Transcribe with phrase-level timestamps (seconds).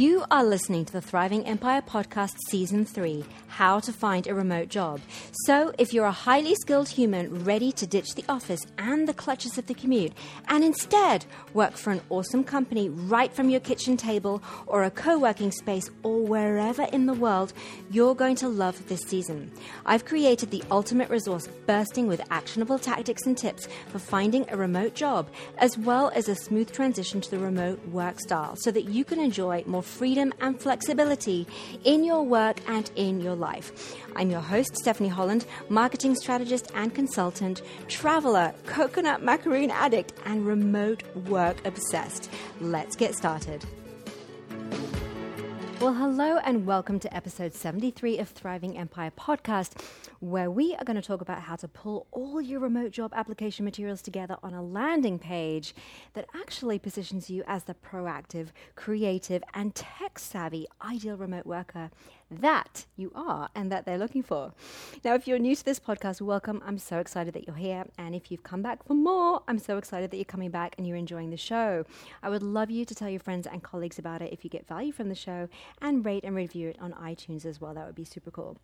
[0.00, 3.22] You are listening to the Thriving Empire Podcast Season 3
[3.60, 5.02] How to Find a Remote Job.
[5.44, 9.58] So, if you're a highly skilled human ready to ditch the office and the clutches
[9.58, 10.14] of the commute
[10.48, 15.18] and instead work for an awesome company right from your kitchen table or a co
[15.18, 17.52] working space or wherever in the world,
[17.90, 19.52] you're going to love this season.
[19.84, 24.94] I've created the ultimate resource bursting with actionable tactics and tips for finding a remote
[24.94, 29.04] job, as well as a smooth transition to the remote work style so that you
[29.04, 31.46] can enjoy more freedom and flexibility
[31.84, 33.49] in your work and in your life.
[34.16, 41.02] I'm your host, Stephanie Holland, marketing strategist and consultant, traveler, coconut macaroon addict, and remote
[41.28, 42.30] work obsessed.
[42.60, 43.64] Let's get started.
[45.80, 49.82] Well, hello and welcome to episode 73 of Thriving Empire podcast,
[50.18, 53.64] where we are going to talk about how to pull all your remote job application
[53.64, 55.74] materials together on a landing page
[56.12, 61.90] that actually positions you as the proactive, creative, and tech savvy ideal remote worker
[62.30, 64.52] that you are and that they're looking for.
[65.04, 66.62] Now, if you're new to this podcast, welcome.
[66.64, 67.86] I'm so excited that you're here.
[67.98, 70.86] And if you've come back for more, I'm so excited that you're coming back and
[70.86, 71.84] you're enjoying the show.
[72.22, 74.68] I would love you to tell your friends and colleagues about it if you get
[74.68, 75.48] value from the show
[75.80, 77.74] and rate and review it on iTunes as well.
[77.74, 78.58] That would be super cool.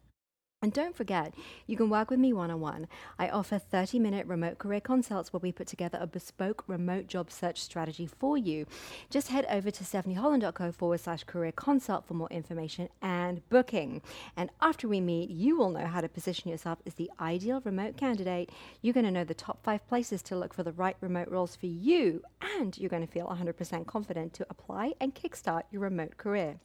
[0.62, 1.34] And don't forget,
[1.66, 2.88] you can work with me one on one.
[3.18, 7.30] I offer 30 minute remote career consults where we put together a bespoke remote job
[7.30, 8.66] search strategy for you.
[9.10, 14.00] Just head over to stephanieholland.co forward slash career consult for more information and booking.
[14.34, 17.98] And after we meet, you will know how to position yourself as the ideal remote
[17.98, 18.50] candidate.
[18.80, 21.54] You're going to know the top five places to look for the right remote roles
[21.54, 22.22] for you,
[22.58, 26.56] and you're going to feel 100% confident to apply and kickstart your remote career.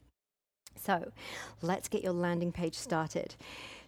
[0.76, 1.12] So
[1.60, 3.34] let's get your landing page started.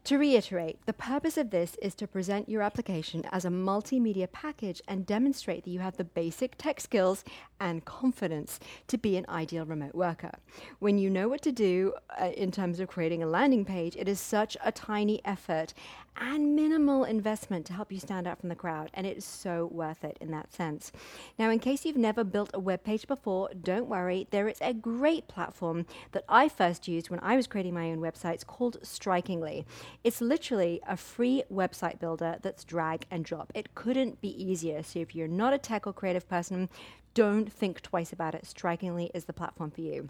[0.04, 4.82] To reiterate, the purpose of this is to present your application as a multimedia package
[4.86, 7.24] and demonstrate that you have the basic tech skills
[7.58, 10.32] and confidence to be an ideal remote worker.
[10.78, 14.06] When you know what to do uh, in terms of creating a landing page, it
[14.06, 15.72] is such a tiny effort
[16.16, 19.68] and minimal investment to help you stand out from the crowd, and it is so
[19.72, 20.92] worth it in that sense.
[21.38, 24.74] Now, in case you've never built a web page before, don't worry, there is a
[24.74, 29.64] great platform that I first used when I was creating my own websites called Strikingly.
[30.02, 33.52] It's literally a free website builder that's drag and drop.
[33.54, 34.82] It couldn't be easier.
[34.82, 36.68] So if you're not a tech or creative person,
[37.14, 38.46] don't think twice about it.
[38.46, 40.08] Strikingly is the platform for you.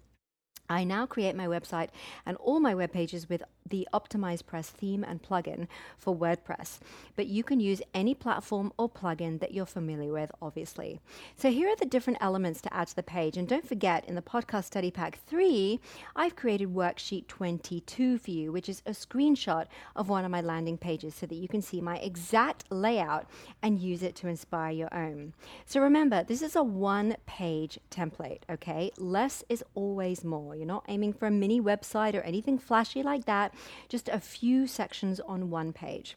[0.69, 1.89] I now create my website
[2.25, 5.67] and all my web pages with the OptimizePress theme and plugin
[5.97, 6.81] for WordPress,
[7.17, 11.01] but you can use any platform or plugin that you're familiar with, obviously.
[11.37, 13.37] So here are the different elements to add to the page.
[13.37, 15.81] And don't forget, in the podcast study pack 3,
[16.15, 19.67] I've created worksheet 22 for you, which is a screenshot
[19.97, 23.27] of one of my landing pages so that you can see my exact layout
[23.63, 25.33] and use it to inspire your own.
[25.65, 28.91] So remember, this is a one page template, okay?
[28.99, 30.54] Less is always more.
[30.55, 33.55] You're not aiming for a mini website or anything flashy like that
[33.89, 36.17] just a few sections on one page.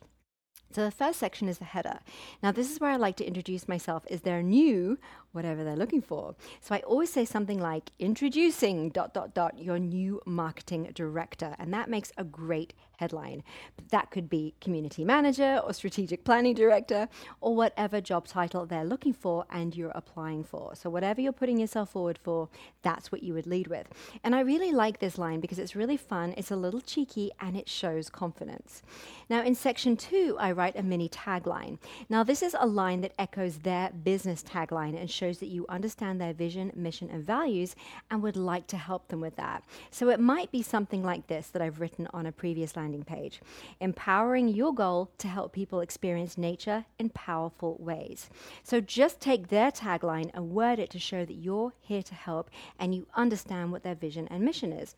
[0.71, 1.99] So the first section is the header.
[2.43, 4.99] Now this is where I like to introduce myself as their new
[5.31, 6.35] whatever they're looking for.
[6.61, 11.73] So I always say something like introducing dot dot dot your new marketing director and
[11.73, 13.43] that makes a great headline.
[13.91, 17.07] That could be community manager or strategic planning director
[17.41, 20.75] or whatever job title they're looking for and you're applying for.
[20.75, 22.49] So whatever you're putting yourself forward for,
[22.81, 23.87] that's what you would lead with.
[24.23, 27.55] And I really like this line because it's really fun, it's a little cheeky and
[27.55, 28.81] it shows confidence.
[29.29, 31.77] Now in section 2 I write a mini tagline.
[32.09, 36.19] Now this is a line that echoes their business tagline and shows that you understand
[36.19, 37.75] their vision, mission and values
[38.09, 39.63] and would like to help them with that.
[39.91, 43.03] So it might be something like this that I've written on a previous line landing
[43.03, 43.41] page,
[43.81, 48.29] empowering your goal to help people experience nature in powerful ways.
[48.63, 52.49] So just take their tagline and word it to show that you're here to help
[52.79, 54.95] and you understand what their vision and mission is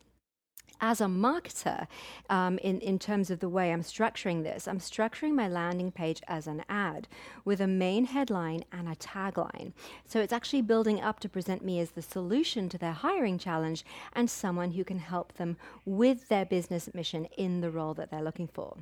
[0.81, 1.87] as a marketer,
[2.29, 6.21] um, in, in terms of the way I'm structuring this, I'm structuring my landing page
[6.27, 7.07] as an ad
[7.45, 9.73] with a main headline and a tagline.
[10.05, 13.83] So it's actually building up to present me as the solution to their hiring challenge
[14.13, 18.23] and someone who can help them with their business mission in the role that they're
[18.23, 18.77] looking for.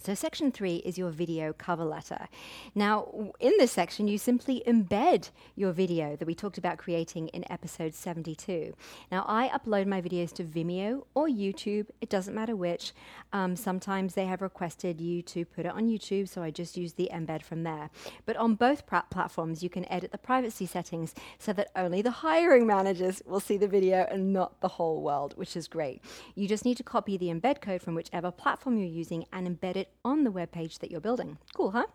[0.00, 2.28] So, section three is your video cover letter.
[2.72, 7.44] Now, in this section, you simply embed your video that we talked about creating in
[7.50, 8.74] episode 72.
[9.10, 12.92] Now, I upload my videos to Vimeo or YouTube, it doesn't matter which.
[13.32, 16.92] Um, sometimes they have requested you to put it on YouTube, so I just use
[16.92, 17.90] the embed from there.
[18.24, 22.68] But on both platforms, you can edit the privacy settings so that only the hiring
[22.68, 26.04] managers will see the video and not the whole world, which is great.
[26.36, 29.74] You just need to copy the embed code from whichever platform you're using and embed
[29.74, 31.38] it on the web page that you're building.
[31.54, 31.86] Cool, huh?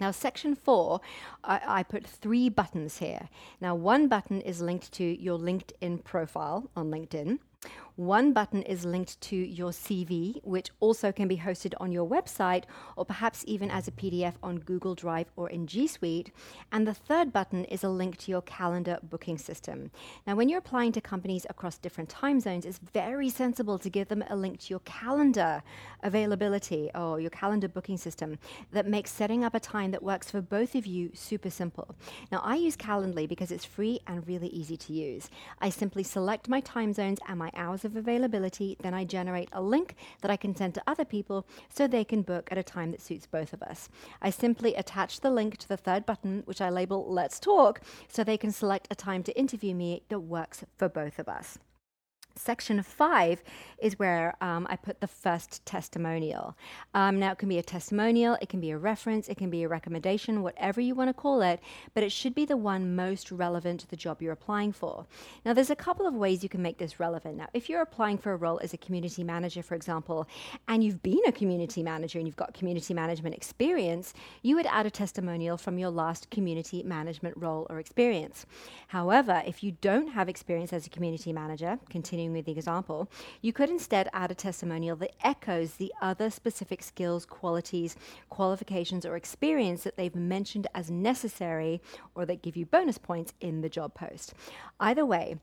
[0.00, 1.00] Now, section four,
[1.44, 3.28] I, I, put three buttons here.
[3.60, 7.38] Now, one button is linked to your LinkedIn profile on LinkedIn.
[7.96, 12.64] One button is linked to your CV, which also can be hosted on your website
[12.96, 16.32] or perhaps even as a PDF on Google Drive or in G Suite.
[16.72, 19.90] And the third button is a link to your calendar booking system.
[20.26, 24.08] Now, when you're applying to companies across different time zones, it's very sensible to give
[24.08, 25.62] them a link to your calendar
[26.02, 28.38] availability or your calendar booking system
[28.72, 31.94] that makes setting up a time that works for both of you super simple.
[32.30, 35.28] Now, I use Calendly because it's free and really easy to use.
[35.60, 39.62] I simply select my time zones and my hours of availability, then I generate a
[39.62, 42.90] link that I can send to other people so they can book at a time
[42.90, 43.88] that suits both of us.
[44.20, 48.22] I simply attach the link to the third button, which I label Let's Talk, so
[48.22, 51.58] they can select a time to interview me that works for both of us.
[52.34, 53.42] Section five
[53.78, 56.56] is where um, I put the first testimonial.
[56.94, 59.64] Um, now, it can be a testimonial, it can be a reference, it can be
[59.64, 61.60] a recommendation, whatever you want to call it,
[61.94, 65.06] but it should be the one most relevant to the job you're applying for.
[65.44, 67.36] Now, there's a couple of ways you can make this relevant.
[67.36, 70.28] Now, if you're applying for a role as a community manager, for example,
[70.68, 74.86] and you've been a community manager and you've got community management experience, you would add
[74.86, 78.46] a testimonial from your last community management role or experience.
[78.88, 83.08] However, if you don't have experience as a community manager, continue continuing with the example,
[83.40, 87.96] you could instead add a testimonial that echoes the other specific skills, qualities,
[88.28, 91.80] qualifications, or experience that they've mentioned as necessary
[92.14, 94.34] or that give you bonus points in the job post.
[94.78, 95.36] Either way,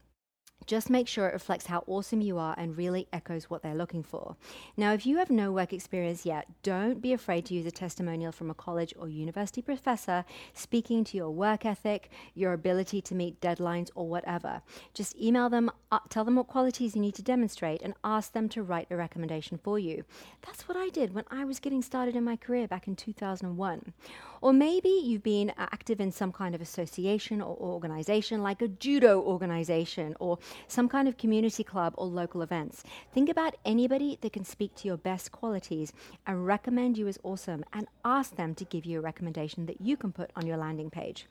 [0.66, 4.04] just make sure it reflects how awesome you are and really echoes what they're looking
[4.04, 4.36] for.
[4.78, 8.32] Now, if you have no work experience yet, don't be afraid to use a testimonial
[8.32, 13.42] from a college or university professor speaking to your work ethic, your ability to meet
[13.42, 14.62] deadlines, or whatever.
[14.94, 18.48] Just email them, uh, tell them what qualities you need to demonstrate, and ask them
[18.50, 20.04] to write a recommendation for you.
[20.46, 23.94] That's what I did when I was getting started in my career back in 2001.
[24.42, 29.22] Or maybe you've been active in some kind of association or organization, like a judo
[29.22, 32.84] organization or some kind of community club or local events.
[33.14, 35.94] Think about anybody that can speak to your best qualities
[36.26, 39.98] and recommend you as awesome and ask them to give you a recommendation that you
[39.98, 41.28] can put on your landing page.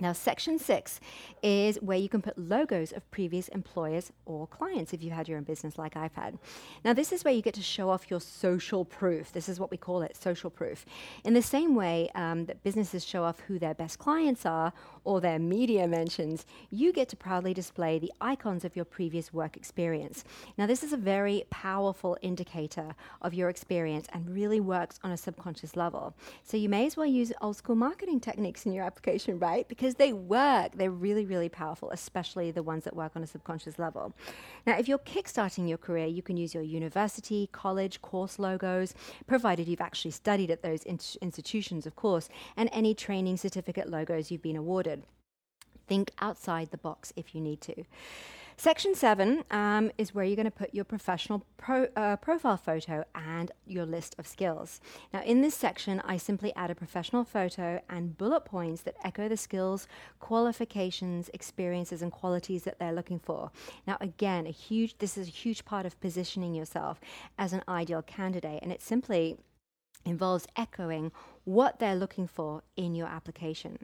[0.00, 1.00] Now, section six
[1.42, 5.38] is where you can put logos of previous employers or clients if you had your
[5.38, 6.38] own business like I've had.
[6.84, 9.32] Now, this is where you get to show off your social proof.
[9.32, 10.86] This is what we call it social proof.
[11.24, 14.72] In the same way um, that businesses show off who their best clients are
[15.04, 19.56] or their media mentions, you get to proudly display the icons of your previous work
[19.56, 20.24] experience.
[20.56, 25.16] Now, this is a very powerful indicator of your experience and really works on a
[25.16, 26.14] subconscious level.
[26.44, 29.68] So, you may as well use old school marketing techniques in your application, right?
[29.68, 30.72] Because they work.
[30.74, 34.14] They're really, really powerful, especially the ones that work on a subconscious level.
[34.66, 38.94] Now, if you're kickstarting your career, you can use your university, college, course logos,
[39.26, 44.30] provided you've actually studied at those in- institutions, of course, and any training certificate logos
[44.30, 45.04] you've been awarded.
[45.86, 47.84] Think outside the box if you need to.
[48.60, 53.02] Section seven um, is where you're going to put your professional pro, uh, profile photo
[53.14, 54.82] and your list of skills.
[55.14, 59.30] Now, in this section, I simply add a professional photo and bullet points that echo
[59.30, 63.50] the skills, qualifications, experiences, and qualities that they're looking for.
[63.86, 67.00] Now, again, a huge this is a huge part of positioning yourself
[67.38, 69.38] as an ideal candidate, and it simply
[70.04, 71.12] involves echoing
[71.44, 73.78] what they're looking for in your application.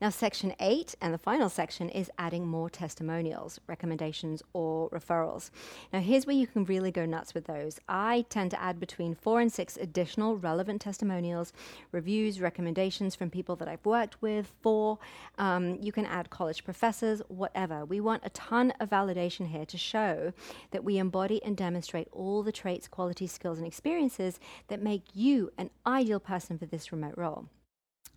[0.00, 5.50] Now, section eight and the final section is adding more testimonials, recommendations, or referrals.
[5.92, 7.80] Now, here's where you can really go nuts with those.
[7.88, 11.52] I tend to add between four and six additional relevant testimonials,
[11.92, 14.52] reviews, recommendations from people that I've worked with.
[14.62, 14.98] For
[15.38, 17.84] um, you can add college professors, whatever.
[17.84, 20.32] We want a ton of validation here to show
[20.70, 25.50] that we embody and demonstrate all the traits, qualities, skills, and experiences that make you
[25.58, 27.46] an ideal person for this remote role.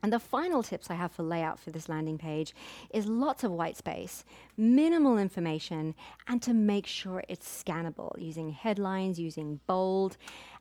[0.03, 2.55] And the final tips I have for layout for this landing page
[2.91, 4.25] is lots of white space,
[4.58, 5.96] minimal information,
[6.27, 10.17] and to make sure it's scannable using headlines, using bold.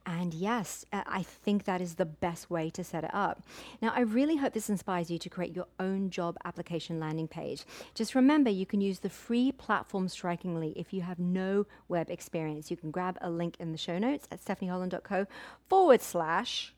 [0.06, 3.42] And yes, uh, I think that is the best way to set it up.
[3.82, 7.64] Now, I really hope this inspires you to create your own job application landing page.
[7.94, 12.70] Just remember, you can use the free platform strikingly if you have no web experience.
[12.70, 15.26] You can grab a link in the show notes at stephanieholland.co
[15.68, 16.74] forward slash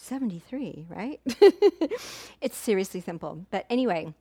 [0.00, 1.20] 73, right?
[2.40, 3.46] it's seriously simple.
[3.50, 4.14] But anyway,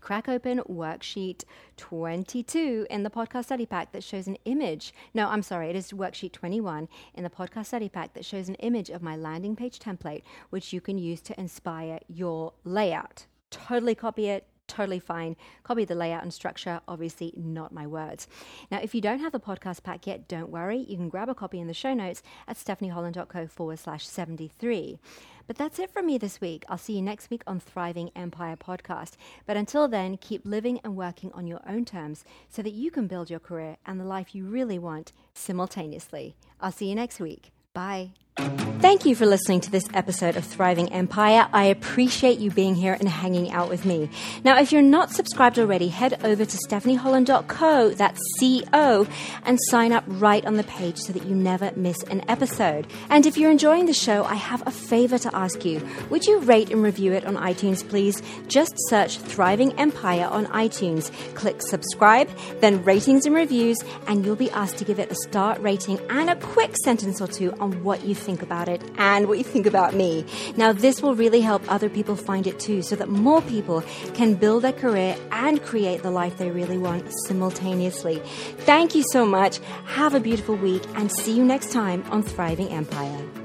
[0.00, 1.44] crack open worksheet
[1.76, 4.94] 22 in the podcast study pack that shows an image.
[5.12, 8.54] No, I'm sorry, it is worksheet 21 in the podcast study pack that shows an
[8.56, 13.26] image of my landing page template, which you can use to inspire your layout.
[13.50, 15.36] Totally copy it, totally fine.
[15.62, 18.26] Copy the layout and structure, obviously not my words.
[18.70, 20.78] Now, if you don't have the podcast pack yet, don't worry.
[20.78, 24.98] You can grab a copy in the show notes at stephanieholland.co forward slash 73.
[25.46, 26.64] But that's it from me this week.
[26.68, 29.16] I'll see you next week on Thriving Empire podcast.
[29.46, 33.06] But until then, keep living and working on your own terms so that you can
[33.06, 36.34] build your career and the life you really want simultaneously.
[36.60, 37.50] I'll see you next week.
[37.74, 38.12] Bye.
[38.82, 41.46] Thank you for listening to this episode of Thriving Empire.
[41.52, 44.10] I appreciate you being here and hanging out with me.
[44.42, 49.06] Now, if you're not subscribed already, head over to stephanieholland.co, that's C-O,
[49.44, 52.88] and sign up right on the page so that you never miss an episode.
[53.08, 55.80] And if you're enjoying the show, I have a favor to ask you.
[56.10, 58.20] Would you rate and review it on iTunes, please?
[58.48, 61.12] Just search Thriving Empire on iTunes.
[61.36, 65.56] Click subscribe, then ratings and reviews, and you'll be asked to give it a star
[65.60, 69.38] rating and a quick sentence or two on what you think about it and what
[69.38, 70.24] you think about me.
[70.56, 74.34] Now, this will really help other people find it too, so that more people can
[74.34, 78.16] build their career and create the life they really want simultaneously.
[78.66, 79.60] Thank you so much.
[79.86, 83.41] Have a beautiful week and see you next time on Thriving Empire.